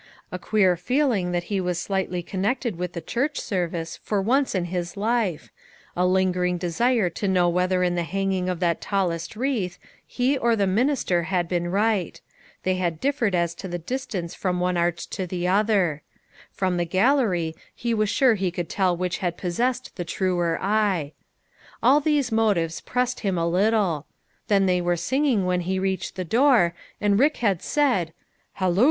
A 0.31 0.39
queer 0.39 0.75
feeling 0.75 1.31
that 1.31 1.43
he 1.43 1.61
was 1.61 1.77
slightly 1.77 2.23
connected 2.23 2.75
with 2.75 2.93
the 2.93 3.01
church 3.01 3.39
service 3.39 3.97
for 3.97 4.19
once 4.19 4.55
in 4.55 4.65
his 4.65 4.97
life; 4.97 5.51
a 5.95 6.07
lingering 6.07 6.57
desire 6.57 7.07
to 7.11 7.27
know 7.27 7.47
whether 7.47 7.83
in 7.83 7.93
the 7.93 8.01
hanging 8.01 8.49
of 8.49 8.59
that 8.61 8.81
tallest 8.81 9.35
wreath, 9.35 9.77
he 10.07 10.35
or 10.35 10.55
the 10.55 10.65
minister 10.65 11.21
had 11.29 11.47
been 11.47 11.67
right; 11.69 12.19
they 12.63 12.73
had 12.77 12.99
differed 12.99 13.35
as 13.35 13.53
to 13.53 13.67
the 13.67 13.77
distance 13.77 14.33
from 14.33 14.59
one 14.59 14.75
arch 14.75 15.07
to 15.11 15.27
the 15.27 15.47
other; 15.47 16.01
250 16.57 16.65
LITTLE 16.65 16.71
FISHEES: 16.71 16.71
AND 16.71 16.79
THEIR 16.79 16.81
NETS. 16.81 16.93
from 16.95 17.25
the 17.29 17.53
gallery 17.53 17.55
he 17.75 17.93
was 17.93 18.09
sure 18.09 18.33
he 18.33 18.49
could 18.49 18.69
tell 18.69 18.97
which 18.97 19.19
had 19.19 19.37
possessed 19.37 19.95
the 19.97 20.03
truer 20.03 20.57
eye. 20.59 21.13
All 21.83 21.99
these 21.99 22.31
motives 22.31 22.81
pressed 22.81 23.19
him 23.19 23.37
a 23.37 23.47
little. 23.47 24.07
Then 24.47 24.65
they 24.65 24.81
were 24.81 24.97
singing 24.97 25.45
when 25.45 25.61
he 25.61 25.77
reached 25.77 26.15
the 26.15 26.25
door, 26.25 26.73
and 26.99 27.19
Rick 27.19 27.37
had 27.37 27.61
said," 27.61 28.13
Hallo 28.53 28.79